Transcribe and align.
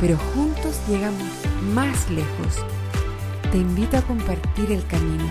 pero 0.00 0.16
juntos 0.16 0.80
llegamos 0.88 1.28
más 1.74 2.10
lejos. 2.10 2.64
Te 3.52 3.58
invito 3.58 3.98
a 3.98 4.02
compartir 4.02 4.72
el 4.72 4.86
camino. 4.86 5.24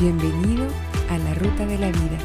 Bienvenido 0.00 0.66
a 1.10 1.18
la 1.18 1.34
ruta 1.34 1.66
de 1.66 1.78
la 1.78 1.88
vida. 1.88 2.18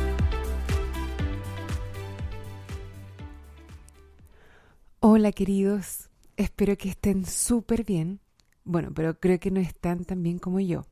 Hola 5.02 5.32
queridos, 5.34 6.10
espero 6.38 6.78
que 6.78 6.90
estén 6.90 7.26
súper 7.26 7.84
bien. 7.84 8.22
Bueno, 8.64 8.92
pero 8.96 9.20
creo 9.20 9.40
que 9.40 9.52
no 9.52 9.60
están 9.60 10.06
tan 10.06 10.24
bien 10.24 10.40
como 10.40 10.60
yo 10.60 10.86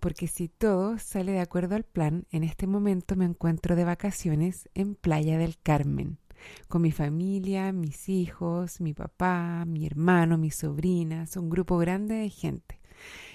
porque 0.00 0.28
si 0.28 0.48
todo 0.48 0.98
sale 0.98 1.32
de 1.32 1.40
acuerdo 1.40 1.74
al 1.74 1.82
plan, 1.82 2.26
en 2.30 2.44
este 2.44 2.66
momento 2.66 3.16
me 3.16 3.24
encuentro 3.24 3.74
de 3.74 3.84
vacaciones 3.84 4.68
en 4.74 4.94
Playa 4.94 5.38
del 5.38 5.56
Carmen, 5.58 6.18
con 6.68 6.82
mi 6.82 6.92
familia, 6.92 7.72
mis 7.72 8.08
hijos, 8.08 8.80
mi 8.80 8.94
papá, 8.94 9.64
mi 9.66 9.86
hermano, 9.86 10.38
mis 10.38 10.56
sobrinas, 10.56 11.36
un 11.36 11.50
grupo 11.50 11.78
grande 11.78 12.14
de 12.14 12.30
gente. 12.30 12.80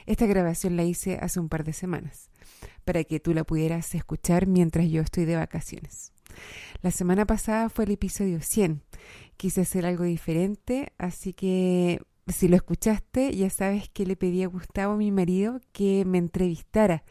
Esta 0.05 0.25
grabación 0.25 0.75
la 0.75 0.83
hice 0.83 1.17
hace 1.21 1.39
un 1.39 1.49
par 1.49 1.63
de 1.63 1.73
semanas, 1.73 2.29
para 2.83 3.03
que 3.03 3.19
tú 3.19 3.33
la 3.33 3.43
pudieras 3.43 3.93
escuchar 3.95 4.47
mientras 4.47 4.89
yo 4.89 5.01
estoy 5.01 5.25
de 5.25 5.35
vacaciones. 5.35 6.13
La 6.81 6.91
semana 6.91 7.25
pasada 7.25 7.69
fue 7.69 7.85
el 7.85 7.91
episodio 7.91 8.41
100. 8.41 8.81
Quise 9.37 9.61
hacer 9.61 9.85
algo 9.85 10.03
diferente, 10.03 10.93
así 10.97 11.33
que 11.33 12.01
si 12.27 12.47
lo 12.47 12.55
escuchaste, 12.55 13.35
ya 13.35 13.49
sabes 13.49 13.89
que 13.89 14.05
le 14.05 14.15
pedí 14.15 14.43
a 14.43 14.47
Gustavo, 14.47 14.95
mi 14.95 15.11
marido, 15.11 15.59
que 15.71 16.05
me 16.05 16.17
entrevistara. 16.17 17.03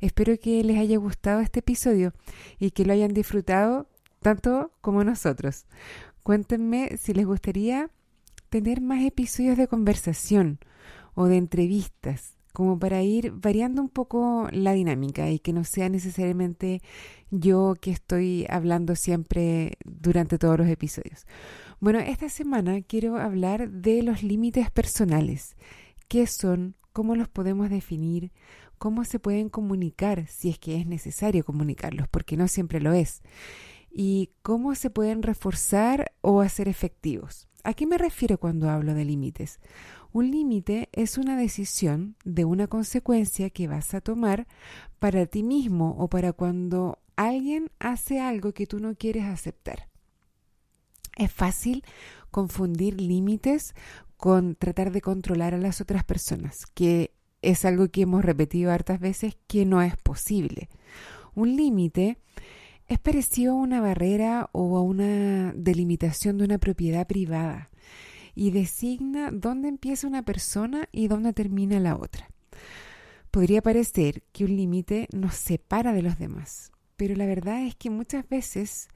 Espero 0.00 0.36
que 0.38 0.62
les 0.64 0.78
haya 0.78 0.98
gustado 0.98 1.40
este 1.40 1.60
episodio 1.60 2.12
y 2.58 2.72
que 2.72 2.84
lo 2.84 2.92
hayan 2.92 3.14
disfrutado 3.14 3.88
tanto 4.26 4.72
como 4.80 5.04
nosotros. 5.04 5.66
Cuéntenme 6.24 6.96
si 6.96 7.14
les 7.14 7.24
gustaría 7.24 7.90
tener 8.48 8.80
más 8.80 9.04
episodios 9.04 9.56
de 9.56 9.68
conversación 9.68 10.58
o 11.14 11.26
de 11.26 11.36
entrevistas, 11.36 12.36
como 12.52 12.76
para 12.76 13.04
ir 13.04 13.30
variando 13.30 13.80
un 13.80 13.88
poco 13.88 14.48
la 14.50 14.72
dinámica 14.72 15.30
y 15.30 15.38
que 15.38 15.52
no 15.52 15.62
sea 15.62 15.88
necesariamente 15.88 16.82
yo 17.30 17.76
que 17.80 17.92
estoy 17.92 18.46
hablando 18.50 18.96
siempre 18.96 19.78
durante 19.84 20.38
todos 20.38 20.58
los 20.58 20.66
episodios. 20.66 21.24
Bueno, 21.78 22.00
esta 22.00 22.28
semana 22.28 22.80
quiero 22.82 23.18
hablar 23.18 23.70
de 23.70 24.02
los 24.02 24.24
límites 24.24 24.72
personales. 24.72 25.56
¿Qué 26.08 26.26
son? 26.26 26.74
¿Cómo 26.92 27.14
los 27.14 27.28
podemos 27.28 27.70
definir? 27.70 28.32
¿Cómo 28.78 29.04
se 29.04 29.20
pueden 29.20 29.50
comunicar 29.50 30.26
si 30.26 30.48
es 30.48 30.58
que 30.58 30.80
es 30.80 30.86
necesario 30.88 31.44
comunicarlos? 31.44 32.08
Porque 32.08 32.36
no 32.36 32.48
siempre 32.48 32.80
lo 32.80 32.92
es. 32.92 33.22
¿Y 33.98 34.28
cómo 34.42 34.74
se 34.74 34.90
pueden 34.90 35.22
reforzar 35.22 36.12
o 36.20 36.42
hacer 36.42 36.68
efectivos? 36.68 37.48
¿A 37.64 37.72
qué 37.72 37.86
me 37.86 37.96
refiero 37.96 38.36
cuando 38.36 38.68
hablo 38.68 38.92
de 38.92 39.06
límites? 39.06 39.58
Un 40.12 40.30
límite 40.30 40.90
es 40.92 41.16
una 41.16 41.34
decisión 41.34 42.14
de 42.22 42.44
una 42.44 42.66
consecuencia 42.66 43.48
que 43.48 43.68
vas 43.68 43.94
a 43.94 44.02
tomar 44.02 44.46
para 44.98 45.24
ti 45.24 45.42
mismo 45.42 45.96
o 45.98 46.08
para 46.08 46.34
cuando 46.34 46.98
alguien 47.16 47.70
hace 47.78 48.20
algo 48.20 48.52
que 48.52 48.66
tú 48.66 48.80
no 48.80 48.96
quieres 48.96 49.24
aceptar. 49.24 49.88
Es 51.16 51.32
fácil 51.32 51.82
confundir 52.30 53.00
límites 53.00 53.74
con 54.18 54.56
tratar 54.56 54.92
de 54.92 55.00
controlar 55.00 55.54
a 55.54 55.58
las 55.58 55.80
otras 55.80 56.04
personas, 56.04 56.66
que 56.74 57.14
es 57.40 57.64
algo 57.64 57.88
que 57.88 58.02
hemos 58.02 58.26
repetido 58.26 58.72
hartas 58.72 59.00
veces 59.00 59.38
que 59.46 59.64
no 59.64 59.80
es 59.80 59.96
posible. 59.96 60.68
Un 61.34 61.56
límite 61.56 62.18
es 62.88 62.98
parecido 62.98 63.52
a 63.52 63.56
una 63.56 63.80
barrera 63.80 64.48
o 64.52 64.76
a 64.76 64.82
una 64.82 65.52
delimitación 65.56 66.38
de 66.38 66.44
una 66.44 66.58
propiedad 66.58 67.06
privada 67.06 67.70
y 68.34 68.50
designa 68.50 69.30
dónde 69.32 69.68
empieza 69.68 70.06
una 70.06 70.22
persona 70.22 70.88
y 70.92 71.08
dónde 71.08 71.32
termina 71.32 71.80
la 71.80 71.96
otra. 71.96 72.28
Podría 73.30 73.62
parecer 73.62 74.22
que 74.32 74.44
un 74.44 74.56
límite 74.56 75.08
nos 75.12 75.34
separa 75.34 75.92
de 75.92 76.02
los 76.02 76.18
demás, 76.18 76.70
pero 76.96 77.16
la 77.16 77.26
verdad 77.26 77.62
es 77.62 77.74
que 77.74 77.90
muchas 77.90 78.28
veces 78.28 78.88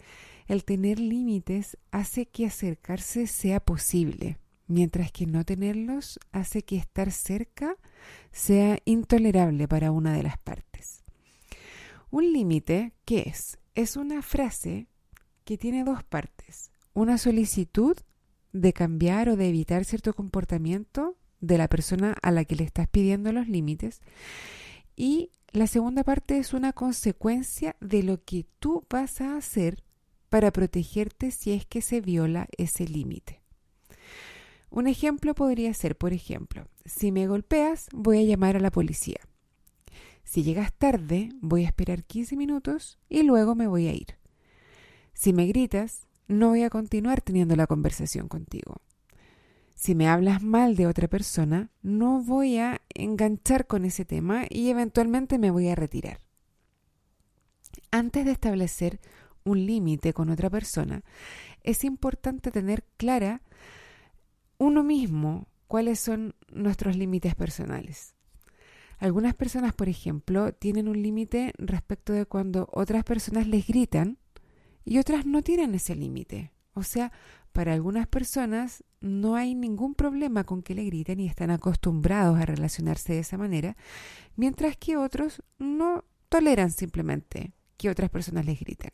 el 0.46 0.64
tener 0.64 0.98
límites 0.98 1.76
hace 1.90 2.26
que 2.26 2.46
acercarse 2.46 3.26
sea 3.26 3.60
posible, 3.60 4.38
mientras 4.66 5.10
que 5.10 5.26
no 5.26 5.44
tenerlos 5.44 6.18
hace 6.32 6.62
que 6.62 6.76
estar 6.76 7.10
cerca 7.10 7.76
sea 8.30 8.78
intolerable 8.84 9.68
para 9.68 9.90
una 9.90 10.12
de 10.12 10.22
las 10.22 10.38
partes. 10.38 11.02
Un 12.10 12.32
límite, 12.32 12.92
¿qué 13.04 13.24
es? 13.26 13.59
Es 13.74 13.96
una 13.96 14.22
frase 14.22 14.88
que 15.44 15.56
tiene 15.56 15.84
dos 15.84 16.02
partes. 16.02 16.70
Una 16.92 17.18
solicitud 17.18 17.96
de 18.52 18.72
cambiar 18.72 19.28
o 19.28 19.36
de 19.36 19.48
evitar 19.48 19.84
cierto 19.84 20.12
comportamiento 20.14 21.16
de 21.40 21.58
la 21.58 21.68
persona 21.68 22.16
a 22.22 22.30
la 22.30 22.44
que 22.44 22.56
le 22.56 22.64
estás 22.64 22.88
pidiendo 22.88 23.32
los 23.32 23.48
límites. 23.48 24.00
Y 24.96 25.30
la 25.52 25.66
segunda 25.66 26.04
parte 26.04 26.38
es 26.38 26.52
una 26.52 26.72
consecuencia 26.72 27.76
de 27.80 28.02
lo 28.02 28.22
que 28.22 28.46
tú 28.58 28.84
vas 28.90 29.20
a 29.20 29.36
hacer 29.36 29.82
para 30.28 30.52
protegerte 30.52 31.30
si 31.30 31.52
es 31.52 31.66
que 31.66 31.82
se 31.82 32.00
viola 32.00 32.48
ese 32.56 32.86
límite. 32.86 33.40
Un 34.70 34.86
ejemplo 34.86 35.34
podría 35.34 35.74
ser, 35.74 35.96
por 35.96 36.12
ejemplo, 36.12 36.68
si 36.84 37.10
me 37.10 37.26
golpeas, 37.26 37.88
voy 37.92 38.18
a 38.18 38.22
llamar 38.22 38.56
a 38.56 38.60
la 38.60 38.70
policía. 38.70 39.20
Si 40.30 40.44
llegas 40.44 40.72
tarde, 40.72 41.30
voy 41.40 41.64
a 41.64 41.66
esperar 41.66 42.04
15 42.04 42.36
minutos 42.36 43.00
y 43.08 43.24
luego 43.24 43.56
me 43.56 43.66
voy 43.66 43.88
a 43.88 43.92
ir. 43.92 44.16
Si 45.12 45.32
me 45.32 45.44
gritas, 45.48 46.06
no 46.28 46.50
voy 46.50 46.62
a 46.62 46.70
continuar 46.70 47.20
teniendo 47.20 47.56
la 47.56 47.66
conversación 47.66 48.28
contigo. 48.28 48.76
Si 49.74 49.96
me 49.96 50.06
hablas 50.06 50.40
mal 50.40 50.76
de 50.76 50.86
otra 50.86 51.08
persona, 51.08 51.72
no 51.82 52.22
voy 52.22 52.58
a 52.58 52.80
enganchar 52.94 53.66
con 53.66 53.84
ese 53.84 54.04
tema 54.04 54.44
y 54.48 54.70
eventualmente 54.70 55.36
me 55.36 55.50
voy 55.50 55.66
a 55.66 55.74
retirar. 55.74 56.20
Antes 57.90 58.24
de 58.24 58.30
establecer 58.30 59.00
un 59.42 59.66
límite 59.66 60.12
con 60.12 60.30
otra 60.30 60.48
persona, 60.48 61.02
es 61.64 61.82
importante 61.82 62.52
tener 62.52 62.84
clara 62.98 63.42
uno 64.58 64.84
mismo 64.84 65.48
cuáles 65.66 65.98
son 65.98 66.36
nuestros 66.52 66.94
límites 66.94 67.34
personales. 67.34 68.14
Algunas 69.00 69.34
personas, 69.34 69.72
por 69.72 69.88
ejemplo, 69.88 70.52
tienen 70.52 70.86
un 70.86 71.02
límite 71.02 71.54
respecto 71.56 72.12
de 72.12 72.26
cuando 72.26 72.68
otras 72.70 73.02
personas 73.02 73.46
les 73.46 73.66
gritan 73.66 74.18
y 74.84 74.98
otras 74.98 75.24
no 75.24 75.40
tienen 75.40 75.74
ese 75.74 75.94
límite. 75.94 76.52
O 76.74 76.82
sea, 76.82 77.10
para 77.52 77.72
algunas 77.72 78.06
personas 78.06 78.84
no 79.00 79.36
hay 79.36 79.54
ningún 79.54 79.94
problema 79.94 80.44
con 80.44 80.62
que 80.62 80.74
le 80.74 80.84
griten 80.84 81.18
y 81.18 81.26
están 81.26 81.50
acostumbrados 81.50 82.38
a 82.38 82.44
relacionarse 82.44 83.14
de 83.14 83.20
esa 83.20 83.38
manera, 83.38 83.74
mientras 84.36 84.76
que 84.76 84.98
otros 84.98 85.42
no 85.58 86.04
toleran 86.28 86.70
simplemente 86.70 87.54
que 87.78 87.88
otras 87.88 88.10
personas 88.10 88.44
les 88.44 88.60
griten. 88.60 88.90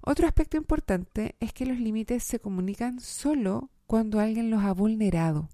Otro 0.00 0.26
aspecto 0.26 0.56
importante 0.56 1.36
es 1.38 1.52
que 1.52 1.66
los 1.66 1.78
límites 1.78 2.24
se 2.24 2.40
comunican 2.40 2.98
solo 3.00 3.68
cuando 3.86 4.20
alguien 4.20 4.48
los 4.50 4.64
ha 4.64 4.72
vulnerado. 4.72 5.50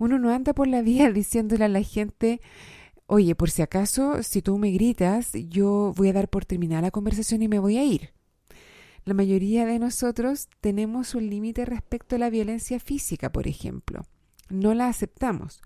Uno 0.00 0.18
no 0.18 0.30
anda 0.30 0.54
por 0.54 0.66
la 0.66 0.80
vía 0.80 1.12
diciéndole 1.12 1.66
a 1.66 1.68
la 1.68 1.82
gente, 1.82 2.40
oye, 3.06 3.34
por 3.34 3.50
si 3.50 3.60
acaso, 3.60 4.22
si 4.22 4.40
tú 4.40 4.58
me 4.58 4.72
gritas, 4.72 5.32
yo 5.32 5.92
voy 5.94 6.08
a 6.08 6.14
dar 6.14 6.28
por 6.28 6.46
terminada 6.46 6.82
la 6.82 6.90
conversación 6.90 7.42
y 7.42 7.48
me 7.48 7.58
voy 7.58 7.76
a 7.76 7.84
ir. 7.84 8.14
La 9.04 9.12
mayoría 9.12 9.66
de 9.66 9.78
nosotros 9.78 10.48
tenemos 10.60 11.14
un 11.14 11.28
límite 11.28 11.66
respecto 11.66 12.16
a 12.16 12.18
la 12.18 12.30
violencia 12.30 12.80
física, 12.80 13.30
por 13.30 13.46
ejemplo. 13.46 14.06
No 14.48 14.72
la 14.72 14.88
aceptamos, 14.88 15.60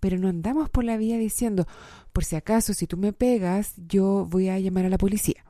pero 0.00 0.18
no 0.18 0.28
andamos 0.28 0.68
por 0.68 0.82
la 0.82 0.96
vía 0.96 1.16
diciendo, 1.16 1.66
por 2.12 2.24
si 2.24 2.34
acaso, 2.34 2.74
si 2.74 2.88
tú 2.88 2.96
me 2.96 3.12
pegas, 3.12 3.74
yo 3.76 4.26
voy 4.28 4.48
a 4.48 4.58
llamar 4.58 4.84
a 4.84 4.90
la 4.90 4.98
policía. 4.98 5.44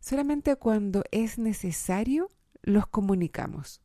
Solamente 0.00 0.56
cuando 0.56 1.04
es 1.10 1.38
necesario 1.38 2.30
los 2.62 2.86
comunicamos. 2.86 3.82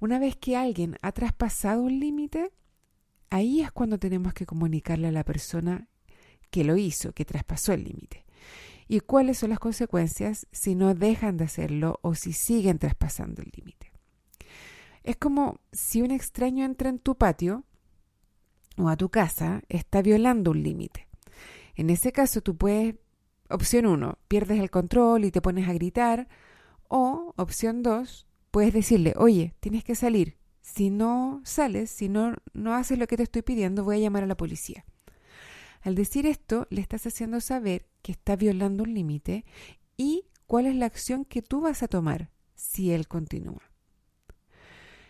Una 0.00 0.18
vez 0.18 0.36
que 0.36 0.56
alguien 0.56 0.96
ha 1.02 1.12
traspasado 1.12 1.82
un 1.82 1.98
límite, 1.98 2.52
ahí 3.30 3.60
es 3.60 3.72
cuando 3.72 3.98
tenemos 3.98 4.32
que 4.32 4.46
comunicarle 4.46 5.08
a 5.08 5.12
la 5.12 5.24
persona 5.24 5.88
que 6.50 6.64
lo 6.64 6.76
hizo, 6.76 7.12
que 7.12 7.24
traspasó 7.24 7.72
el 7.72 7.84
límite. 7.84 8.24
Y 8.86 9.00
cuáles 9.00 9.38
son 9.38 9.50
las 9.50 9.58
consecuencias 9.58 10.46
si 10.52 10.74
no 10.74 10.94
dejan 10.94 11.36
de 11.36 11.44
hacerlo 11.44 11.98
o 12.02 12.14
si 12.14 12.32
siguen 12.32 12.78
traspasando 12.78 13.42
el 13.42 13.50
límite. 13.54 13.92
Es 15.02 15.16
como 15.16 15.60
si 15.72 16.00
un 16.00 16.10
extraño 16.10 16.64
entra 16.64 16.88
en 16.88 16.98
tu 16.98 17.16
patio 17.16 17.64
o 18.76 18.88
a 18.88 18.96
tu 18.96 19.10
casa 19.10 19.62
está 19.68 20.00
violando 20.00 20.52
un 20.52 20.62
límite. 20.62 21.08
En 21.74 21.90
ese 21.90 22.12
caso 22.12 22.40
tú 22.40 22.56
puedes, 22.56 22.94
opción 23.50 23.86
1, 23.86 24.18
pierdes 24.28 24.60
el 24.60 24.70
control 24.70 25.24
y 25.24 25.30
te 25.30 25.42
pones 25.42 25.68
a 25.68 25.72
gritar, 25.72 26.28
o 26.88 27.34
opción 27.36 27.82
2, 27.82 28.27
puedes 28.50 28.72
decirle, 28.72 29.14
oye, 29.16 29.54
tienes 29.60 29.84
que 29.84 29.94
salir. 29.94 30.36
Si 30.60 30.90
no 30.90 31.40
sales, 31.44 31.90
si 31.90 32.08
no, 32.08 32.36
no 32.52 32.74
haces 32.74 32.98
lo 32.98 33.06
que 33.06 33.16
te 33.16 33.22
estoy 33.22 33.42
pidiendo, 33.42 33.84
voy 33.84 33.96
a 33.96 34.00
llamar 34.00 34.24
a 34.24 34.26
la 34.26 34.36
policía. 34.36 34.84
Al 35.80 35.94
decir 35.94 36.26
esto, 36.26 36.66
le 36.70 36.80
estás 36.80 37.06
haciendo 37.06 37.40
saber 37.40 37.86
que 38.02 38.12
está 38.12 38.36
violando 38.36 38.82
un 38.82 38.94
límite 38.94 39.44
y 39.96 40.24
cuál 40.46 40.66
es 40.66 40.74
la 40.74 40.86
acción 40.86 41.24
que 41.24 41.42
tú 41.42 41.60
vas 41.60 41.82
a 41.82 41.88
tomar 41.88 42.30
si 42.54 42.90
él 42.90 43.06
continúa. 43.06 43.62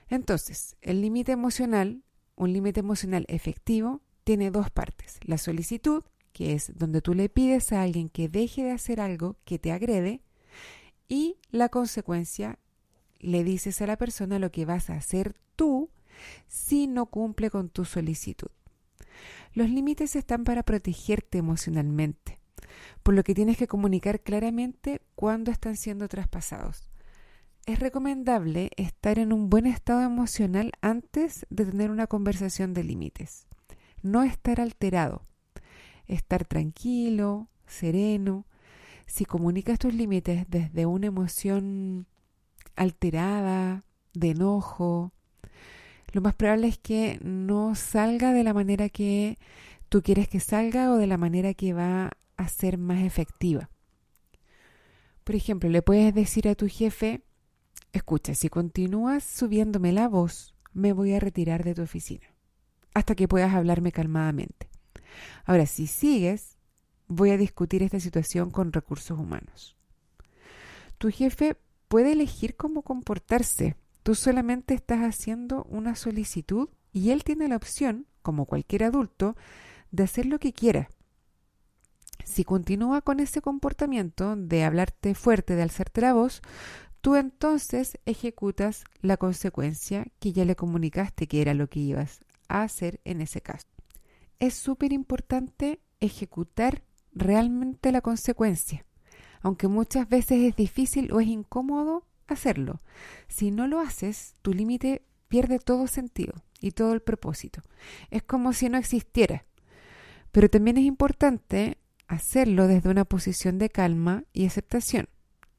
Entonces, 0.09 0.77
el 0.81 1.01
límite 1.01 1.33
emocional, 1.33 2.03
un 2.37 2.53
límite 2.53 2.81
emocional 2.81 3.25
efectivo, 3.29 4.03
tiene 4.25 4.51
dos 4.51 4.71
partes. 4.71 5.19
La 5.23 5.39
solicitud, 5.39 6.05
que 6.33 6.55
es 6.55 6.77
donde 6.77 7.03
tú 7.03 7.15
le 7.15 7.29
pides 7.29 7.73
a 7.73 7.83
alguien 7.83 8.09
que 8.09 8.29
deje 8.29 8.63
de 8.63 8.73
hacer 8.73 9.01
algo 9.01 9.37
que 9.45 9.59
te 9.59 9.73
agrede, 9.73 10.23
y 11.09 11.39
la 11.51 11.69
consecuencia, 11.69 12.59
le 13.21 13.45
dices 13.45 13.81
a 13.83 13.87
la 13.87 13.97
persona 13.97 14.39
lo 14.39 14.51
que 14.51 14.65
vas 14.65 14.91
a 14.91 14.95
hacer 14.95 15.35
tú 15.57 15.91
si 16.47 16.87
no 16.87 17.07
cumple 17.07 17.51
con 17.51 17.69
tu 17.69 17.85
solicitud. 17.85 18.51
Los 19.55 19.71
límites 19.71 20.17
están 20.17 20.45
para 20.45 20.63
protegerte 20.63 21.39
emocionalmente, 21.39 22.39
por 23.03 23.15
lo 23.15 23.25
que 23.25 23.35
tienes 23.35 23.57
que 23.57 23.67
comunicar 23.67 24.21
claramente 24.21 25.01
cuándo 25.15 25.51
están 25.51 25.77
siendo 25.77 26.09
traspasados. 26.09 26.89
Es 27.67 27.81
recomendable 27.81 28.71
estar 28.77 29.19
en 29.19 29.33
un 29.33 29.51
buen 29.51 29.67
estado 29.67 30.03
emocional 30.03 30.73
antes 30.81 31.47
de 31.51 31.67
tener 31.67 31.91
una 31.91 32.07
conversación 32.07 32.73
de 32.73 32.85
límites. 32.85 33.47
No 34.03 34.23
estar 34.23 34.61
alterado. 34.61 35.27
Estar 36.07 36.47
tranquilo, 36.47 37.49
sereno. 37.67 38.47
Si 39.07 39.25
comunicas 39.27 39.79
tus 39.79 39.93
límites 39.93 40.47
desde 40.49 40.87
una 40.87 41.09
emoción 41.09 42.07
alterada, 42.79 43.85
de 44.15 44.31
enojo, 44.31 45.13
lo 46.13 46.23
más 46.23 46.35
probable 46.35 46.69
es 46.69 46.79
que 46.79 47.19
no 47.23 47.75
salga 47.75 48.33
de 48.33 48.43
la 48.43 48.55
manera 48.55 48.89
que 48.89 49.39
tú 49.89 50.03
quieres 50.03 50.29
que 50.29 50.41
salga 50.41 50.91
o 50.91 50.97
de 50.97 51.07
la 51.07 51.19
manera 51.19 51.55
que 51.55 51.75
va 51.75 52.13
a 52.37 52.49
ser 52.49 52.79
más 52.79 53.03
efectiva. 53.03 53.71
Por 55.25 55.35
ejemplo, 55.35 55.69
le 55.69 55.83
puedes 55.83 56.15
decir 56.15 56.49
a 56.49 56.55
tu 56.55 56.69
jefe, 56.69 57.23
escucha, 57.93 58.35
si 58.35 58.49
continúas 58.49 59.25
subiéndome 59.25 59.93
la 59.93 60.09
voz, 60.09 60.55
me 60.73 60.93
voy 60.93 61.13
a 61.13 61.21
retirar 61.21 61.65
de 61.65 61.75
tu 61.75 61.83
oficina, 61.83 62.27
hasta 62.95 63.15
que 63.15 63.29
puedas 63.29 63.55
hablarme 63.55 63.93
calmadamente. 63.93 64.71
Ahora, 65.45 65.67
si 65.67 65.87
sigues, 65.87 66.57
voy 67.07 67.31
a 67.31 67.37
discutir 67.37 67.83
esta 67.83 68.01
situación 68.01 68.51
con 68.51 68.73
recursos 68.73 69.19
humanos. 69.19 69.77
Tu 70.97 71.11
jefe 71.11 71.57
puede 71.89 72.13
elegir 72.13 72.57
cómo 72.57 72.83
comportarse 72.83 73.77
Tú 74.09 74.15
solamente 74.15 74.73
estás 74.73 75.01
haciendo 75.01 75.65
una 75.65 75.95
solicitud 75.95 76.71
y 76.95 77.11
él 77.11 77.25
tiene 77.25 77.47
la 77.47 77.57
opción, 77.57 78.07
como 78.23 78.47
cualquier 78.47 78.85
adulto, 78.85 79.37
de 79.91 80.05
hacer 80.05 80.25
lo 80.25 80.39
que 80.39 80.55
quiera. 80.55 80.89
Si 82.25 82.43
continúa 82.43 83.03
con 83.03 83.21
ese 83.21 83.43
comportamiento 83.43 84.35
de 84.35 84.65
hablarte 84.65 85.15
fuerte, 85.15 85.57
de 85.57 85.63
alzarte 85.63 86.01
la 86.01 86.15
voz, 86.15 86.41
tú 87.03 87.17
entonces 87.17 87.99
ejecutas 88.07 88.85
la 89.03 89.19
consecuencia 89.19 90.07
que 90.21 90.33
ya 90.33 90.47
le 90.47 90.57
comunicaste 90.57 91.27
que 91.27 91.43
era 91.43 91.53
lo 91.53 91.69
que 91.69 91.81
ibas 91.81 92.21
a 92.49 92.63
hacer 92.63 93.03
en 93.05 93.21
ese 93.21 93.43
caso. 93.43 93.67
Es 94.39 94.55
súper 94.55 94.95
importante 94.95 95.83
ejecutar 96.01 96.83
realmente 97.13 97.93
la 97.93 98.01
consecuencia, 98.01 98.87
aunque 99.41 99.69
muchas 99.69 100.09
veces 100.09 100.41
es 100.43 100.57
difícil 100.57 101.13
o 101.13 101.21
es 101.21 101.29
incómodo 101.29 102.05
hacerlo. 102.27 102.81
Si 103.29 103.51
no 103.51 103.67
lo 103.67 103.81
haces, 103.81 104.35
tu 104.43 104.53
límite 104.53 105.03
pierde 105.29 105.59
todo 105.59 105.87
sentido 105.87 106.35
y 106.61 106.73
todo 106.73 106.93
el 106.93 107.01
propósito. 107.01 107.63
Es 108.11 108.23
como 108.23 108.53
si 108.53 108.69
no 108.69 108.79
existiera. 108.79 109.45
Pero 110.33 110.49
también 110.49 110.77
es 110.77 110.85
importante 110.85 111.79
hacerlo 112.07 112.67
desde 112.67 112.91
una 112.91 113.05
posición 113.05 113.59
de 113.59 113.71
calma 113.71 114.25
y 114.33 114.47
aceptación. 114.47 115.09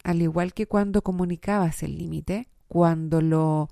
Al 0.03 0.21
igual 0.21 0.53
que 0.53 0.67
cuando 0.67 1.01
comunicabas 1.01 1.83
el 1.83 1.97
límite, 1.97 2.47
cuando 2.67 3.21
lo 3.21 3.69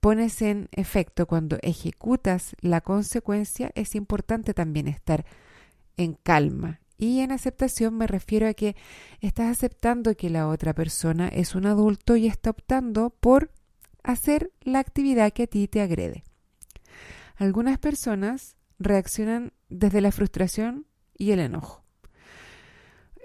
pones 0.00 0.42
en 0.42 0.68
efecto, 0.72 1.26
cuando 1.26 1.58
ejecutas 1.62 2.54
la 2.60 2.80
consecuencia, 2.80 3.72
es 3.74 3.94
importante 3.94 4.54
también 4.54 4.88
estar 4.88 5.24
en 5.96 6.14
calma 6.14 6.80
y 6.98 7.20
en 7.20 7.32
aceptación 7.32 7.96
me 7.96 8.06
refiero 8.06 8.48
a 8.48 8.54
que 8.54 8.76
estás 9.20 9.50
aceptando 9.50 10.16
que 10.16 10.30
la 10.30 10.48
otra 10.48 10.74
persona 10.74 11.28
es 11.28 11.54
un 11.54 11.66
adulto 11.66 12.16
y 12.16 12.26
está 12.26 12.50
optando 12.50 13.10
por 13.10 13.50
hacer 14.02 14.52
la 14.62 14.78
actividad 14.78 15.32
que 15.32 15.44
a 15.44 15.46
ti 15.46 15.68
te 15.68 15.80
agrede. 15.80 16.24
Algunas 17.36 17.78
personas 17.78 18.56
reaccionan 18.78 19.52
desde 19.68 20.00
la 20.00 20.12
frustración 20.12 20.86
y 21.18 21.32
el 21.32 21.40
enojo. 21.40 21.84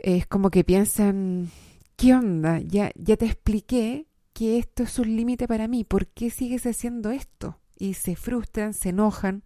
Es 0.01 0.25
como 0.25 0.50
que 0.50 0.63
piensan, 0.63 1.51
¿qué 1.95 2.15
onda? 2.15 2.59
Ya, 2.59 2.91
ya 2.95 3.15
te 3.15 3.25
expliqué 3.25 4.07
que 4.33 4.57
esto 4.57 4.83
es 4.83 4.97
un 4.97 5.15
límite 5.15 5.47
para 5.47 5.67
mí, 5.67 5.83
¿por 5.83 6.07
qué 6.07 6.29
sigues 6.29 6.65
haciendo 6.65 7.12
esto? 7.12 7.59
Y 7.77 7.94
se 7.94 8.15
frustran, 8.15 8.74
se 8.74 8.89
enojan. 8.89 9.44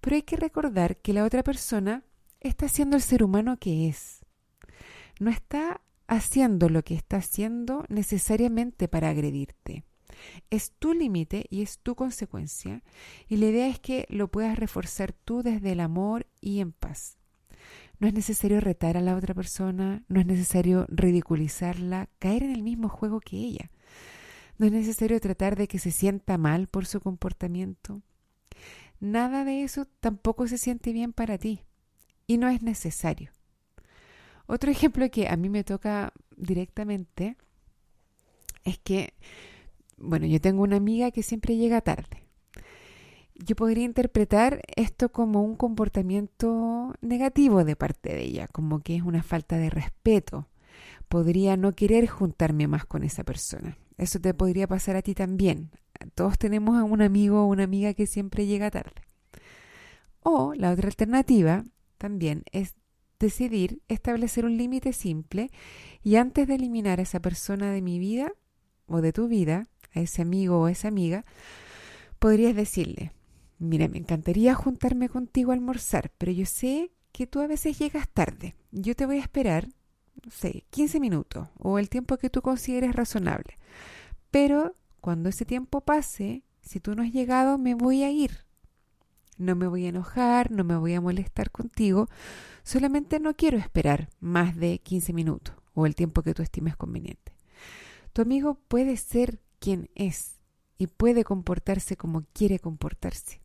Pero 0.00 0.16
hay 0.16 0.22
que 0.22 0.36
recordar 0.36 0.96
que 0.98 1.12
la 1.12 1.24
otra 1.24 1.42
persona 1.42 2.04
está 2.40 2.66
haciendo 2.66 2.96
el 2.96 3.02
ser 3.02 3.22
humano 3.22 3.58
que 3.58 3.88
es. 3.88 4.24
No 5.18 5.30
está 5.30 5.80
haciendo 6.06 6.68
lo 6.68 6.82
que 6.82 6.94
está 6.94 7.18
haciendo 7.18 7.84
necesariamente 7.88 8.88
para 8.88 9.10
agredirte. 9.10 9.84
Es 10.50 10.72
tu 10.72 10.94
límite 10.94 11.46
y 11.50 11.62
es 11.62 11.78
tu 11.78 11.94
consecuencia 11.94 12.82
y 13.28 13.36
la 13.36 13.46
idea 13.46 13.68
es 13.68 13.80
que 13.80 14.06
lo 14.08 14.28
puedas 14.28 14.58
reforzar 14.58 15.12
tú 15.12 15.42
desde 15.42 15.72
el 15.72 15.80
amor 15.80 16.26
y 16.40 16.60
en 16.60 16.72
paz. 16.72 17.18
No 17.98 18.06
es 18.08 18.14
necesario 18.14 18.60
retar 18.60 18.96
a 18.96 19.00
la 19.00 19.16
otra 19.16 19.34
persona, 19.34 20.04
no 20.08 20.20
es 20.20 20.26
necesario 20.26 20.86
ridiculizarla, 20.88 22.08
caer 22.18 22.42
en 22.42 22.52
el 22.52 22.62
mismo 22.62 22.88
juego 22.88 23.20
que 23.20 23.36
ella. 23.36 23.70
No 24.58 24.66
es 24.66 24.72
necesario 24.72 25.18
tratar 25.20 25.56
de 25.56 25.68
que 25.68 25.78
se 25.78 25.90
sienta 25.90 26.38
mal 26.38 26.66
por 26.66 26.86
su 26.86 27.00
comportamiento. 27.00 28.02
Nada 29.00 29.44
de 29.44 29.62
eso 29.62 29.86
tampoco 30.00 30.46
se 30.46 30.58
siente 30.58 30.92
bien 30.92 31.12
para 31.12 31.38
ti 31.38 31.62
y 32.26 32.38
no 32.38 32.48
es 32.48 32.62
necesario. 32.62 33.30
Otro 34.46 34.70
ejemplo 34.72 35.10
que 35.10 35.28
a 35.28 35.36
mí 35.36 35.48
me 35.48 35.64
toca 35.64 36.12
directamente 36.36 37.36
es 38.64 38.78
que, 38.78 39.14
bueno, 39.96 40.26
yo 40.26 40.40
tengo 40.40 40.62
una 40.62 40.76
amiga 40.76 41.10
que 41.10 41.22
siempre 41.22 41.56
llega 41.56 41.80
tarde. 41.80 42.24
Yo 43.34 43.54
podría 43.54 43.84
interpretar 43.84 44.62
esto 44.76 45.10
como 45.10 45.42
un 45.42 45.56
comportamiento 45.56 46.94
negativo 47.02 47.64
de 47.64 47.76
parte 47.76 48.14
de 48.14 48.22
ella, 48.22 48.48
como 48.48 48.80
que 48.80 48.96
es 48.96 49.02
una 49.02 49.22
falta 49.22 49.58
de 49.58 49.68
respeto. 49.68 50.48
Podría 51.08 51.56
no 51.56 51.72
querer 51.72 52.06
juntarme 52.06 52.66
más 52.66 52.86
con 52.86 53.04
esa 53.04 53.24
persona. 53.24 53.76
Eso 53.98 54.20
te 54.20 54.32
podría 54.32 54.66
pasar 54.66 54.96
a 54.96 55.02
ti 55.02 55.14
también. 55.14 55.70
Todos 56.14 56.38
tenemos 56.38 56.78
a 56.78 56.84
un 56.84 57.02
amigo 57.02 57.42
o 57.42 57.46
una 57.46 57.64
amiga 57.64 57.94
que 57.94 58.06
siempre 58.06 58.46
llega 58.46 58.70
tarde. 58.70 59.02
O 60.20 60.54
la 60.54 60.72
otra 60.72 60.88
alternativa 60.88 61.64
también 61.96 62.44
es 62.52 62.74
decidir 63.18 63.82
establecer 63.88 64.44
un 64.44 64.56
límite 64.56 64.92
simple 64.92 65.50
y 66.02 66.16
antes 66.16 66.46
de 66.46 66.56
eliminar 66.56 66.98
a 66.98 67.02
esa 67.02 67.20
persona 67.20 67.70
de 67.70 67.82
mi 67.82 67.98
vida 67.98 68.32
o 68.86 69.00
de 69.00 69.12
tu 69.12 69.28
vida, 69.28 69.68
a 69.94 70.00
ese 70.00 70.22
amigo 70.22 70.60
o 70.60 70.68
esa 70.68 70.88
amiga, 70.88 71.24
podrías 72.18 72.54
decirle, 72.54 73.12
mira, 73.58 73.88
me 73.88 73.98
encantaría 73.98 74.54
juntarme 74.54 75.08
contigo 75.08 75.50
a 75.50 75.54
almorzar, 75.54 76.12
pero 76.18 76.32
yo 76.32 76.46
sé 76.46 76.92
que 77.12 77.26
tú 77.26 77.40
a 77.40 77.46
veces 77.46 77.78
llegas 77.78 78.08
tarde. 78.08 78.54
Yo 78.70 78.94
te 78.94 79.06
voy 79.06 79.16
a 79.16 79.22
esperar, 79.22 79.68
no 80.22 80.30
sé, 80.30 80.64
15 80.70 81.00
minutos 81.00 81.48
o 81.58 81.78
el 81.78 81.88
tiempo 81.88 82.18
que 82.18 82.30
tú 82.30 82.42
consideres 82.42 82.94
razonable. 82.94 83.58
Pero 84.30 84.74
cuando 85.00 85.30
ese 85.30 85.44
tiempo 85.44 85.80
pase, 85.80 86.42
si 86.60 86.80
tú 86.80 86.94
no 86.94 87.02
has 87.02 87.12
llegado, 87.12 87.58
me 87.58 87.74
voy 87.74 88.02
a 88.02 88.10
ir. 88.10 88.45
No 89.38 89.54
me 89.54 89.66
voy 89.66 89.86
a 89.86 89.90
enojar, 89.90 90.50
no 90.50 90.64
me 90.64 90.76
voy 90.76 90.94
a 90.94 91.00
molestar 91.00 91.50
contigo, 91.50 92.08
solamente 92.62 93.20
no 93.20 93.34
quiero 93.34 93.58
esperar 93.58 94.08
más 94.20 94.56
de 94.56 94.78
15 94.78 95.12
minutos 95.12 95.54
o 95.74 95.86
el 95.86 95.94
tiempo 95.94 96.22
que 96.22 96.34
tú 96.34 96.42
estimes 96.42 96.76
conveniente. 96.76 97.32
Tu 98.12 98.22
amigo 98.22 98.58
puede 98.68 98.96
ser 98.96 99.40
quien 99.58 99.90
es 99.94 100.36
y 100.78 100.86
puede 100.86 101.24
comportarse 101.24 101.96
como 101.96 102.24
quiere 102.32 102.58
comportarse. 102.58 103.40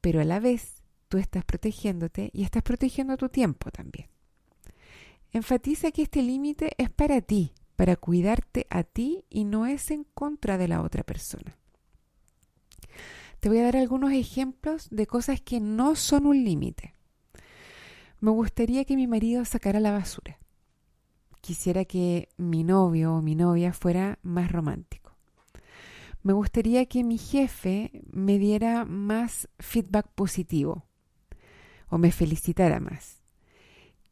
Pero 0.00 0.20
a 0.20 0.24
la 0.24 0.40
vez 0.40 0.82
tú 1.08 1.18
estás 1.18 1.44
protegiéndote 1.44 2.30
y 2.32 2.44
estás 2.44 2.62
protegiendo 2.62 3.16
tu 3.16 3.28
tiempo 3.28 3.70
también. 3.70 4.08
Enfatiza 5.32 5.90
que 5.90 6.02
este 6.02 6.22
límite 6.22 6.72
es 6.78 6.90
para 6.90 7.20
ti, 7.20 7.54
para 7.76 7.96
cuidarte 7.96 8.66
a 8.68 8.82
ti 8.82 9.24
y 9.30 9.44
no 9.44 9.66
es 9.66 9.90
en 9.90 10.04
contra 10.04 10.58
de 10.58 10.68
la 10.68 10.82
otra 10.82 11.02
persona. 11.02 11.59
Te 13.40 13.48
voy 13.48 13.58
a 13.58 13.64
dar 13.64 13.76
algunos 13.76 14.12
ejemplos 14.12 14.88
de 14.90 15.06
cosas 15.06 15.40
que 15.40 15.60
no 15.60 15.96
son 15.96 16.26
un 16.26 16.44
límite. 16.44 16.94
Me 18.20 18.30
gustaría 18.30 18.84
que 18.84 18.96
mi 18.96 19.06
marido 19.06 19.46
sacara 19.46 19.80
la 19.80 19.92
basura. 19.92 20.38
Quisiera 21.40 21.86
que 21.86 22.28
mi 22.36 22.64
novio 22.64 23.14
o 23.14 23.22
mi 23.22 23.34
novia 23.34 23.72
fuera 23.72 24.18
más 24.22 24.52
romántico. 24.52 25.16
Me 26.22 26.34
gustaría 26.34 26.84
que 26.84 27.02
mi 27.02 27.16
jefe 27.16 28.02
me 28.12 28.38
diera 28.38 28.84
más 28.84 29.48
feedback 29.58 30.08
positivo 30.08 30.84
o 31.88 31.96
me 31.96 32.12
felicitara 32.12 32.78
más. 32.78 33.22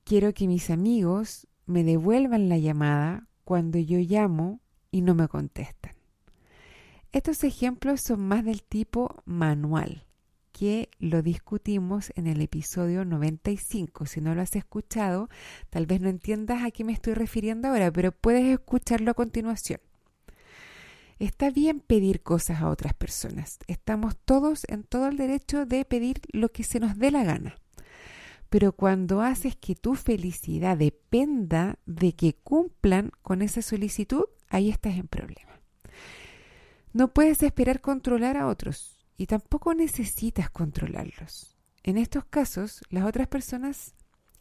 Quiero 0.04 0.32
que 0.32 0.48
mis 0.48 0.70
amigos 0.70 1.46
me 1.66 1.84
devuelvan 1.84 2.48
la 2.48 2.56
llamada 2.56 3.28
cuando 3.44 3.78
yo 3.78 3.98
llamo 3.98 4.60
y 4.90 5.02
no 5.02 5.14
me 5.14 5.28
contestan. 5.28 5.97
Estos 7.10 7.42
ejemplos 7.42 8.02
son 8.02 8.20
más 8.20 8.44
del 8.44 8.62
tipo 8.62 9.22
manual, 9.24 10.04
que 10.52 10.90
lo 10.98 11.22
discutimos 11.22 12.12
en 12.16 12.26
el 12.26 12.42
episodio 12.42 13.06
95. 13.06 14.04
Si 14.04 14.20
no 14.20 14.34
lo 14.34 14.42
has 14.42 14.54
escuchado, 14.56 15.30
tal 15.70 15.86
vez 15.86 16.02
no 16.02 16.10
entiendas 16.10 16.62
a 16.62 16.70
qué 16.70 16.84
me 16.84 16.92
estoy 16.92 17.14
refiriendo 17.14 17.68
ahora, 17.68 17.90
pero 17.90 18.12
puedes 18.12 18.44
escucharlo 18.46 19.10
a 19.10 19.14
continuación. 19.14 19.80
Está 21.18 21.50
bien 21.50 21.80
pedir 21.80 22.22
cosas 22.22 22.60
a 22.60 22.68
otras 22.68 22.92
personas. 22.92 23.58
Estamos 23.68 24.18
todos 24.18 24.64
en 24.68 24.84
todo 24.84 25.08
el 25.08 25.16
derecho 25.16 25.64
de 25.64 25.86
pedir 25.86 26.20
lo 26.32 26.50
que 26.50 26.62
se 26.62 26.78
nos 26.78 26.98
dé 26.98 27.10
la 27.10 27.24
gana. 27.24 27.56
Pero 28.50 28.72
cuando 28.72 29.22
haces 29.22 29.56
que 29.56 29.74
tu 29.74 29.94
felicidad 29.94 30.76
dependa 30.76 31.78
de 31.86 32.12
que 32.14 32.34
cumplan 32.34 33.12
con 33.22 33.40
esa 33.40 33.62
solicitud, 33.62 34.24
ahí 34.50 34.68
estás 34.68 34.96
en 34.98 35.08
problema. 35.08 35.57
No 36.98 37.14
puedes 37.14 37.44
esperar 37.44 37.80
controlar 37.80 38.36
a 38.36 38.48
otros 38.48 38.98
y 39.16 39.26
tampoco 39.26 39.72
necesitas 39.72 40.50
controlarlos. 40.50 41.56
En 41.84 41.96
estos 41.96 42.24
casos, 42.24 42.80
las 42.90 43.04
otras 43.04 43.28
personas 43.28 43.94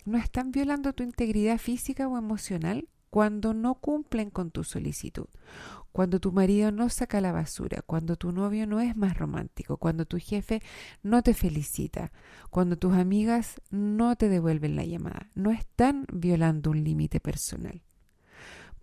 no 0.06 0.18
están 0.18 0.52
violando 0.52 0.94
tu 0.94 1.04
integridad 1.04 1.60
física 1.60 2.08
o 2.08 2.18
emocional 2.18 2.90
cuando 3.12 3.54
no 3.54 3.76
cumplen 3.76 4.32
con 4.32 4.50
tu 4.50 4.64
solicitud, 4.64 5.28
cuando 5.92 6.20
tu 6.20 6.32
marido 6.32 6.72
no 6.72 6.90
saca 6.90 7.22
la 7.22 7.32
basura, 7.32 7.84
cuando 7.84 8.16
tu 8.16 8.32
novio 8.32 8.66
no 8.66 8.80
es 8.80 8.98
más 8.98 9.20
romántico, 9.20 9.78
cuando 9.78 10.06
tu 10.06 10.18
jefe 10.18 10.64
no 11.04 11.22
te 11.22 11.36
felicita, 11.36 12.12
cuando 12.50 12.76
tus 12.76 12.96
amigas 12.96 13.62
no 13.70 14.16
te 14.16 14.30
devuelven 14.30 14.76
la 14.76 14.84
llamada. 14.84 15.30
No 15.36 15.52
están 15.52 16.08
violando 16.12 16.72
un 16.72 16.84
límite 16.84 17.20
personal. 17.20 17.84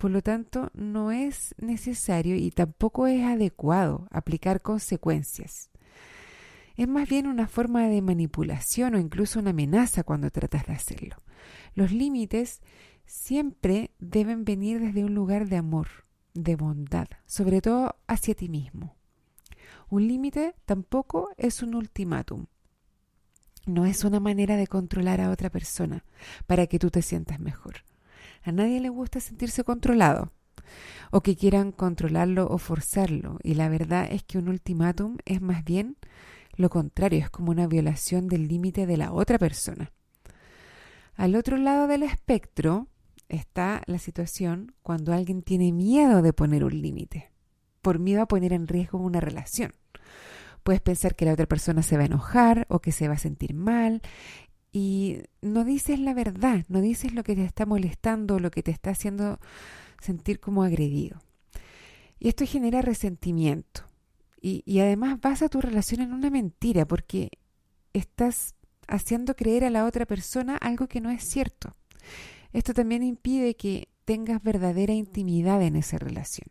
Por 0.05 0.11
lo 0.11 0.21
tanto, 0.21 0.69
no 0.75 1.11
es 1.11 1.55
necesario 1.57 2.35
y 2.35 2.51
tampoco 2.51 3.07
es 3.07 3.23
adecuado 3.23 4.07
aplicar 4.11 4.61
consecuencias. 4.61 5.71
Es 6.75 6.87
más 6.87 7.09
bien 7.09 7.25
una 7.25 7.47
forma 7.47 7.87
de 7.87 8.03
manipulación 8.03 8.93
o 8.93 8.99
incluso 8.99 9.39
una 9.39 9.49
amenaza 9.49 10.03
cuando 10.03 10.29
tratas 10.29 10.67
de 10.67 10.73
hacerlo. 10.73 11.15
Los 11.73 11.91
límites 11.91 12.61
siempre 13.07 13.95
deben 13.97 14.45
venir 14.45 14.79
desde 14.79 15.03
un 15.03 15.15
lugar 15.15 15.49
de 15.49 15.57
amor, 15.57 15.87
de 16.35 16.55
bondad, 16.55 17.07
sobre 17.25 17.59
todo 17.59 17.95
hacia 18.05 18.35
ti 18.35 18.47
mismo. 18.47 18.95
Un 19.89 20.07
límite 20.07 20.53
tampoco 20.65 21.31
es 21.35 21.63
un 21.63 21.73
ultimátum. 21.73 22.45
No 23.65 23.87
es 23.87 24.03
una 24.03 24.19
manera 24.19 24.55
de 24.55 24.67
controlar 24.67 25.19
a 25.19 25.31
otra 25.31 25.49
persona 25.49 26.05
para 26.45 26.67
que 26.67 26.77
tú 26.77 26.91
te 26.91 27.01
sientas 27.01 27.39
mejor. 27.39 27.77
A 28.45 28.51
nadie 28.51 28.79
le 28.79 28.89
gusta 28.89 29.19
sentirse 29.19 29.63
controlado 29.63 30.31
o 31.11 31.21
que 31.21 31.35
quieran 31.35 31.71
controlarlo 31.71 32.47
o 32.47 32.59
forzarlo. 32.59 33.39
Y 33.43 33.55
la 33.55 33.69
verdad 33.69 34.07
es 34.09 34.23
que 34.23 34.37
un 34.37 34.47
ultimátum 34.47 35.17
es 35.25 35.41
más 35.41 35.63
bien 35.63 35.97
lo 36.55 36.69
contrario, 36.69 37.19
es 37.19 37.29
como 37.29 37.51
una 37.51 37.67
violación 37.67 38.27
del 38.27 38.47
límite 38.47 38.85
de 38.85 38.97
la 38.97 39.11
otra 39.11 39.37
persona. 39.37 39.91
Al 41.15 41.35
otro 41.35 41.57
lado 41.57 41.87
del 41.87 42.03
espectro 42.03 42.87
está 43.29 43.81
la 43.87 43.97
situación 43.97 44.73
cuando 44.81 45.11
alguien 45.11 45.41
tiene 45.41 45.71
miedo 45.71 46.21
de 46.21 46.31
poner 46.31 46.63
un 46.63 46.81
límite, 46.81 47.31
por 47.81 47.99
miedo 47.99 48.21
a 48.21 48.27
poner 48.27 48.53
en 48.53 48.67
riesgo 48.67 48.99
una 48.99 49.19
relación. 49.19 49.73
Puedes 50.63 50.81
pensar 50.81 51.15
que 51.15 51.25
la 51.25 51.33
otra 51.33 51.45
persona 51.45 51.83
se 51.83 51.97
va 51.97 52.03
a 52.03 52.07
enojar 52.07 52.65
o 52.69 52.79
que 52.79 52.91
se 52.91 53.07
va 53.07 53.15
a 53.15 53.19
sentir 53.19 53.53
mal 53.53 54.01
y 54.77 55.21
no 55.41 55.63
dices 55.63 56.01
la 56.01 56.13
verdad, 56.13 56.65
no 56.67 56.81
dices 56.81 57.13
lo 57.13 57.23
que 57.23 57.33
te 57.33 57.45
está 57.45 57.65
molestando, 57.65 58.39
lo 58.39 58.51
que 58.51 58.61
te 58.61 58.71
está 58.71 58.89
haciendo 58.89 59.39
sentir 60.01 60.41
como 60.41 60.63
agredido. 60.63 61.21
Y 62.19 62.27
esto 62.27 62.45
genera 62.45 62.81
resentimiento. 62.81 63.83
Y, 64.41 64.63
y 64.65 64.81
además 64.81 65.21
basa 65.21 65.47
tu 65.47 65.61
relación 65.61 66.01
en 66.01 66.11
una 66.11 66.29
mentira 66.29 66.85
porque 66.85 67.29
estás 67.93 68.53
haciendo 68.89 69.37
creer 69.37 69.63
a 69.63 69.69
la 69.69 69.85
otra 69.85 70.05
persona 70.05 70.57
algo 70.57 70.87
que 70.87 70.99
no 70.99 71.09
es 71.09 71.23
cierto. 71.23 71.73
Esto 72.51 72.73
también 72.73 73.01
impide 73.01 73.55
que 73.55 73.87
tengas 74.03 74.43
verdadera 74.43 74.91
intimidad 74.91 75.61
en 75.61 75.77
esa 75.77 75.99
relación. 75.99 76.49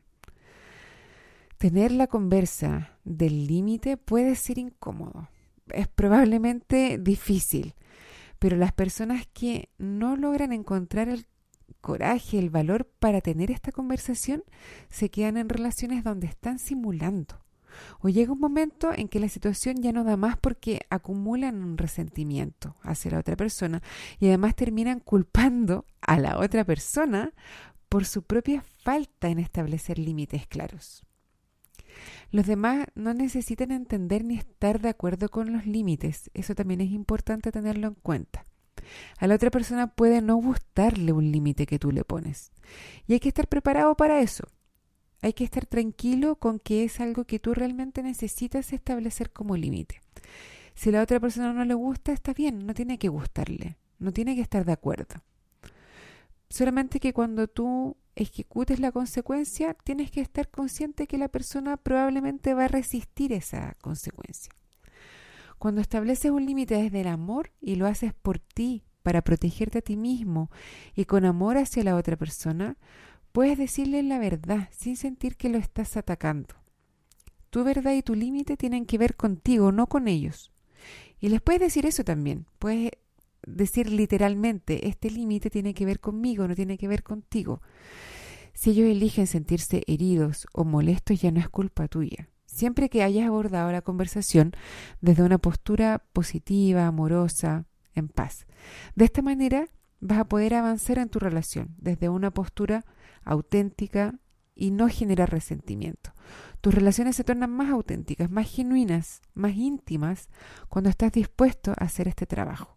Tener 1.59 1.93
la 1.93 2.07
conversa 2.07 2.97
del 3.04 3.47
límite 3.47 3.99
puede 3.99 4.35
ser 4.35 4.57
incómodo. 4.57 5.28
Es 5.69 5.88
probablemente 5.88 6.97
difícil 6.97 7.75
pero 8.44 8.58
las 8.58 8.72
personas 8.72 9.26
que 9.32 9.70
no 9.78 10.18
logran 10.18 10.52
encontrar 10.52 11.08
el 11.08 11.24
coraje, 11.80 12.38
el 12.38 12.50
valor 12.50 12.84
para 12.98 13.22
tener 13.22 13.50
esta 13.50 13.72
conversación, 13.72 14.44
se 14.90 15.08
quedan 15.08 15.38
en 15.38 15.48
relaciones 15.48 16.04
donde 16.04 16.26
están 16.26 16.58
simulando. 16.58 17.42
O 18.00 18.10
llega 18.10 18.34
un 18.34 18.40
momento 18.40 18.92
en 18.94 19.08
que 19.08 19.18
la 19.18 19.30
situación 19.30 19.76
ya 19.80 19.92
no 19.92 20.04
da 20.04 20.18
más 20.18 20.36
porque 20.36 20.82
acumulan 20.90 21.64
un 21.64 21.78
resentimiento 21.78 22.76
hacia 22.82 23.12
la 23.12 23.20
otra 23.20 23.34
persona 23.34 23.82
y 24.20 24.26
además 24.26 24.54
terminan 24.54 25.00
culpando 25.00 25.86
a 26.02 26.18
la 26.18 26.38
otra 26.38 26.64
persona 26.64 27.32
por 27.88 28.04
su 28.04 28.24
propia 28.24 28.62
falta 28.82 29.30
en 29.30 29.38
establecer 29.38 29.98
límites 29.98 30.46
claros. 30.46 31.02
Los 32.30 32.46
demás 32.46 32.86
no 32.94 33.14
necesitan 33.14 33.70
entender 33.70 34.24
ni 34.24 34.36
estar 34.36 34.80
de 34.80 34.88
acuerdo 34.88 35.28
con 35.28 35.52
los 35.52 35.66
límites. 35.66 36.30
Eso 36.34 36.54
también 36.54 36.80
es 36.80 36.90
importante 36.90 37.52
tenerlo 37.52 37.88
en 37.88 37.94
cuenta. 37.94 38.44
A 39.18 39.26
la 39.26 39.34
otra 39.34 39.50
persona 39.50 39.88
puede 39.88 40.20
no 40.20 40.36
gustarle 40.36 41.12
un 41.12 41.30
límite 41.30 41.66
que 41.66 41.78
tú 41.78 41.92
le 41.92 42.04
pones. 42.04 42.52
Y 43.06 43.14
hay 43.14 43.20
que 43.20 43.28
estar 43.28 43.48
preparado 43.48 43.96
para 43.96 44.20
eso. 44.20 44.46
Hay 45.22 45.32
que 45.32 45.44
estar 45.44 45.64
tranquilo 45.64 46.36
con 46.36 46.58
que 46.58 46.84
es 46.84 47.00
algo 47.00 47.24
que 47.24 47.38
tú 47.38 47.54
realmente 47.54 48.02
necesitas 48.02 48.72
establecer 48.72 49.30
como 49.30 49.56
límite. 49.56 50.02
Si 50.74 50.90
a 50.90 50.92
la 50.92 51.02
otra 51.02 51.20
persona 51.20 51.52
no 51.52 51.64
le 51.64 51.74
gusta, 51.74 52.12
está 52.12 52.34
bien, 52.34 52.66
no 52.66 52.74
tiene 52.74 52.98
que 52.98 53.08
gustarle, 53.08 53.78
no 53.98 54.12
tiene 54.12 54.34
que 54.34 54.42
estar 54.42 54.64
de 54.64 54.72
acuerdo. 54.72 55.22
Solamente 56.50 57.00
que 57.00 57.12
cuando 57.12 57.48
tú 57.48 57.96
ejecutes 58.16 58.80
la 58.80 58.92
consecuencia, 58.92 59.75
tienes 59.75 60.11
que 60.11 60.21
estar 60.21 60.49
consciente 60.50 61.06
que 61.06 61.18
la 61.18 61.28
persona 61.28 61.76
probablemente 61.76 62.54
va 62.54 62.66
a 62.66 62.68
resistir 62.68 63.33
esa 63.33 63.76
consecuencia. 63.80 64.52
Cuando 65.59 65.80
estableces 65.80 66.30
un 66.30 66.44
límite 66.44 66.75
desde 66.76 67.00
el 67.00 67.09
amor 67.09 67.50
y 67.61 67.76
lo 67.76 67.87
haces 67.87 68.12
por 68.12 68.38
ti, 68.38 68.85
para 69.04 69.23
protegerte 69.23 69.78
a 69.78 69.83
ti 69.83 69.97
mismo 69.97 70.50
y 70.97 71.04
con 71.04 71.26
amor 71.26 71.59
hacia 71.59 71.85
la 71.85 71.94
otra 71.94 72.16
persona, 72.16 72.78
puedes 73.33 73.59
decirle 73.59 74.02
la 74.02 74.18
verdad 74.18 74.68
sin 74.73 74.97
sentir 74.97 75.37
que 75.37 75.50
lo 75.50 75.59
estás 75.59 75.97
atacando. 75.97 76.54
Tu 77.50 77.62
verdad 77.62 77.92
y 77.92 78.02
tu 78.02 78.14
límite 78.14 78.56
tienen 78.56 78.87
que 78.87 78.99
ver 78.99 79.14
contigo, 79.14 79.73
no 79.73 79.88
con 79.88 80.09
ellos. 80.09 80.52
Y 81.21 81.28
les 81.28 81.42
puedes 81.42 81.61
decir 81.61 81.85
eso 81.87 82.02
también. 82.02 82.47
Puedes 82.59 82.92
decir 83.46 83.90
literalmente, 83.90 84.88
este 84.88 85.10
límite 85.10 85.50
tiene 85.50 85.74
que 85.74 85.86
ver 85.86 86.00
conmigo, 86.00 86.46
no 86.48 86.54
tiene 86.54 86.78
que 86.78 86.88
ver 86.88 87.02
contigo. 87.02 87.60
Si 88.54 88.70
ellos 88.70 88.88
eligen 88.88 89.26
sentirse 89.26 89.82
heridos 89.86 90.46
o 90.52 90.64
molestos, 90.64 91.20
ya 91.20 91.30
no 91.30 91.40
es 91.40 91.48
culpa 91.48 91.88
tuya. 91.88 92.28
Siempre 92.46 92.88
que 92.88 93.02
hayas 93.02 93.26
abordado 93.26 93.72
la 93.72 93.82
conversación 93.82 94.52
desde 95.00 95.24
una 95.24 95.38
postura 95.38 96.04
positiva, 96.12 96.86
amorosa, 96.86 97.66
en 97.94 98.08
paz. 98.08 98.46
De 98.94 99.04
esta 99.04 99.22
manera 99.22 99.68
vas 100.00 100.18
a 100.18 100.28
poder 100.28 100.54
avanzar 100.54 100.98
en 100.98 101.08
tu 101.08 101.18
relación 101.18 101.74
desde 101.78 102.08
una 102.08 102.30
postura 102.30 102.84
auténtica 103.24 104.18
y 104.54 104.70
no 104.70 104.88
generar 104.88 105.30
resentimiento. 105.30 106.12
Tus 106.60 106.74
relaciones 106.74 107.16
se 107.16 107.24
tornan 107.24 107.50
más 107.50 107.70
auténticas, 107.70 108.30
más 108.30 108.50
genuinas, 108.50 109.20
más 109.34 109.56
íntimas 109.56 110.28
cuando 110.68 110.90
estás 110.90 111.12
dispuesto 111.12 111.72
a 111.72 111.84
hacer 111.84 112.08
este 112.08 112.26
trabajo. 112.26 112.74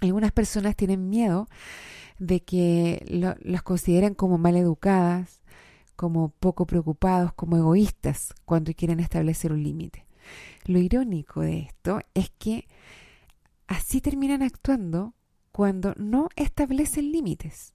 Algunas 0.00 0.32
personas 0.32 0.76
tienen 0.76 1.08
miedo 1.08 1.48
de 2.18 2.40
que 2.40 3.04
las 3.42 3.62
consideren 3.62 4.14
como 4.14 4.38
mal 4.38 4.56
educadas, 4.56 5.40
como 5.96 6.30
poco 6.30 6.66
preocupados, 6.66 7.32
como 7.34 7.56
egoístas 7.56 8.34
cuando 8.44 8.72
quieren 8.72 9.00
establecer 9.00 9.52
un 9.52 9.62
límite. 9.62 10.06
Lo 10.64 10.78
irónico 10.78 11.40
de 11.40 11.60
esto 11.60 12.00
es 12.14 12.30
que 12.38 12.66
así 13.66 14.00
terminan 14.00 14.42
actuando 14.42 15.14
cuando 15.52 15.94
no 15.96 16.28
establecen 16.36 17.12
límites, 17.12 17.74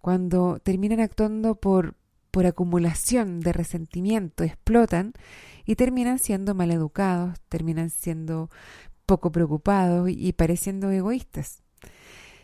cuando 0.00 0.58
terminan 0.60 1.00
actuando 1.00 1.54
por, 1.54 1.94
por 2.30 2.46
acumulación 2.46 3.40
de 3.40 3.52
resentimiento, 3.52 4.44
explotan 4.44 5.12
y 5.66 5.76
terminan 5.76 6.18
siendo 6.18 6.54
maleducados, 6.54 7.38
terminan 7.48 7.90
siendo 7.90 8.50
poco 9.10 9.32
preocupados 9.32 10.08
y 10.08 10.32
pareciendo 10.34 10.88
egoístas. 10.92 11.64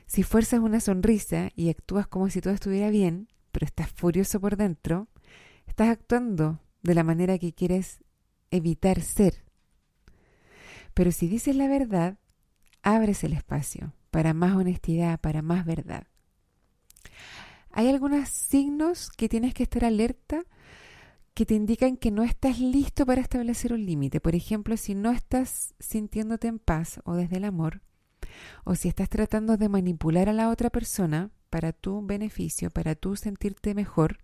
Si 0.07 0.25
fuerzas 0.25 0.59
una 0.59 0.81
sonrisa 0.81 1.51
y 1.55 1.71
actúas 1.71 2.09
como 2.09 2.29
si 2.29 2.41
todo 2.41 2.55
estuviera 2.55 2.91
bien, 2.91 3.29
pero 3.53 3.67
estás 3.67 3.89
furioso 3.93 4.41
por 4.41 4.57
dentro, 4.57 5.07
estás 5.69 5.91
actuando 5.91 6.59
de 6.83 6.95
la 6.97 7.05
manera 7.05 7.39
que 7.39 7.53
quieres 7.53 8.01
evitar 8.51 9.01
ser. 9.01 9.45
Pero 10.93 11.13
si 11.13 11.29
dices 11.29 11.55
la 11.55 11.69
verdad, 11.69 12.19
abres 12.83 13.23
el 13.23 13.33
espacio 13.33 13.93
para 14.11 14.35
más 14.35 14.57
honestidad, 14.57 15.21
para 15.21 15.43
más 15.43 15.65
verdad. 15.67 16.09
Hay 17.71 17.89
algunos 17.89 18.29
signos 18.29 19.11
que 19.11 19.29
tienes 19.29 19.55
que 19.55 19.63
estar 19.63 19.85
alerta 19.85 20.43
que 21.37 21.45
te 21.45 21.53
indican 21.53 21.99
que 21.99 22.11
no 22.11 22.23
estás 22.23 22.61
listo 22.61 23.05
para 23.05 23.21
establecer 23.21 23.75
un 23.75 23.85
límite. 23.85 24.21
Por 24.23 24.35
ejemplo, 24.35 24.75
si 24.79 24.95
no 24.95 25.11
estás 25.13 25.75
sintiéndote 25.79 26.49
en 26.49 26.59
paz 26.59 27.01
o 27.05 27.13
desde 27.13 27.37
el 27.37 27.45
amor, 27.45 27.83
o 28.65 28.75
si 28.75 28.89
estás 28.89 29.11
tratando 29.11 29.59
de 29.59 29.69
manipular 29.69 30.31
a 30.31 30.33
la 30.33 30.49
otra 30.49 30.71
persona 30.71 31.31
para 31.51 31.75
tu 31.75 32.01
beneficio, 32.01 32.71
para 32.71 32.95
tú 32.95 33.17
sentirte 33.17 33.75
mejor, 33.75 34.17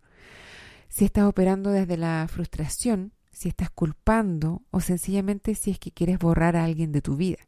si 0.88 1.04
estás 1.04 1.25
operando 1.25 1.71
desde 1.71 1.99
la 1.99 2.26
frustración, 2.31 3.12
si 3.31 3.50
estás 3.50 3.69
culpando 3.69 4.62
o 4.71 4.81
sencillamente 4.81 5.54
si 5.54 5.73
es 5.73 5.78
que 5.78 5.90
quieres 5.90 6.19
borrar 6.19 6.57
a 6.57 6.64
alguien 6.64 6.92
de 6.92 7.02
tu 7.02 7.16
vida. 7.16 7.47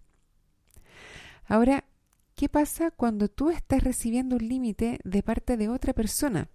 Ahora, 1.47 1.85
¿qué 2.35 2.51
pasa 2.51 2.91
cuando 2.91 3.29
tú 3.29 3.49
estás 3.49 3.83
recibiendo 3.83 4.37
un 4.37 4.47
límite 4.47 5.01
de 5.05 5.23
parte 5.23 5.57
de 5.57 5.71
otra 5.71 5.95
persona? 5.95 6.51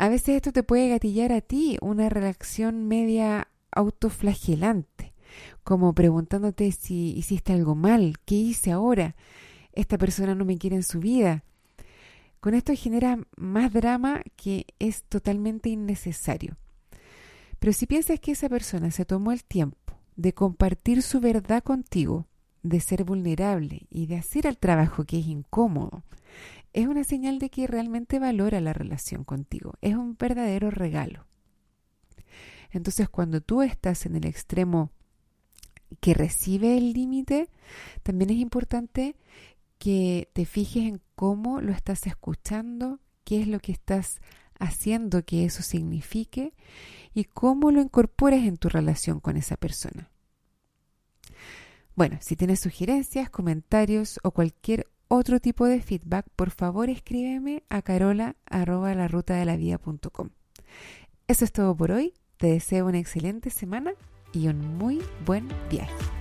A 0.00 0.08
veces 0.08 0.36
esto 0.36 0.52
te 0.52 0.62
puede 0.62 0.88
gatillar 0.88 1.32
a 1.32 1.40
ti 1.40 1.76
una 1.80 2.08
reacción 2.08 2.86
media 2.86 3.48
autoflagelante, 3.72 5.12
como 5.64 5.92
preguntándote 5.92 6.70
si 6.70 7.16
hiciste 7.16 7.52
algo 7.52 7.74
mal, 7.74 8.14
qué 8.24 8.36
hice 8.36 8.70
ahora, 8.70 9.16
esta 9.72 9.98
persona 9.98 10.36
no 10.36 10.44
me 10.44 10.56
quiere 10.56 10.76
en 10.76 10.84
su 10.84 11.00
vida. 11.00 11.42
Con 12.38 12.54
esto 12.54 12.72
genera 12.76 13.18
más 13.36 13.72
drama 13.72 14.22
que 14.36 14.66
es 14.78 15.02
totalmente 15.02 15.68
innecesario. 15.68 16.56
Pero 17.58 17.72
si 17.72 17.86
piensas 17.86 18.20
que 18.20 18.30
esa 18.30 18.48
persona 18.48 18.92
se 18.92 19.04
tomó 19.04 19.32
el 19.32 19.42
tiempo 19.42 19.94
de 20.14 20.32
compartir 20.32 21.02
su 21.02 21.18
verdad 21.18 21.64
contigo, 21.64 22.28
de 22.62 22.78
ser 22.78 23.02
vulnerable 23.02 23.88
y 23.90 24.06
de 24.06 24.16
hacer 24.16 24.46
el 24.46 24.58
trabajo 24.58 25.02
que 25.02 25.18
es 25.18 25.26
incómodo, 25.26 26.04
es 26.72 26.86
una 26.86 27.04
señal 27.04 27.38
de 27.38 27.50
que 27.50 27.66
realmente 27.66 28.18
valora 28.18 28.60
la 28.60 28.72
relación 28.72 29.24
contigo. 29.24 29.74
Es 29.80 29.94
un 29.94 30.16
verdadero 30.16 30.70
regalo. 30.70 31.26
Entonces, 32.70 33.08
cuando 33.08 33.40
tú 33.40 33.62
estás 33.62 34.06
en 34.06 34.16
el 34.16 34.26
extremo 34.26 34.90
que 36.00 36.14
recibe 36.14 36.76
el 36.76 36.92
límite, 36.92 37.48
también 38.02 38.30
es 38.30 38.36
importante 38.36 39.16
que 39.78 40.28
te 40.34 40.44
fijes 40.44 40.84
en 40.84 41.00
cómo 41.14 41.60
lo 41.60 41.72
estás 41.72 42.06
escuchando, 42.06 43.00
qué 43.24 43.40
es 43.40 43.48
lo 43.48 43.60
que 43.60 43.72
estás 43.72 44.20
haciendo 44.58 45.24
que 45.24 45.44
eso 45.44 45.62
signifique 45.62 46.52
y 47.14 47.24
cómo 47.24 47.70
lo 47.70 47.80
incorporas 47.80 48.44
en 48.44 48.56
tu 48.56 48.68
relación 48.68 49.20
con 49.20 49.36
esa 49.36 49.56
persona. 49.56 50.10
Bueno, 51.94 52.18
si 52.20 52.36
tienes 52.36 52.60
sugerencias, 52.60 53.30
comentarios 53.30 54.20
o 54.22 54.30
cualquier 54.30 54.86
otro 55.08 55.40
tipo 55.40 55.66
de 55.66 55.80
feedback, 55.80 56.26
por 56.36 56.50
favor 56.50 56.90
escríbeme 56.90 57.64
a 57.68 57.82
carola 57.82 58.36
Eso 61.26 61.44
es 61.44 61.52
todo 61.52 61.76
por 61.76 61.90
hoy. 61.90 62.14
Te 62.36 62.48
deseo 62.48 62.86
una 62.86 62.98
excelente 62.98 63.50
semana 63.50 63.92
y 64.32 64.48
un 64.48 64.78
muy 64.78 65.02
buen 65.24 65.48
viaje. 65.70 66.17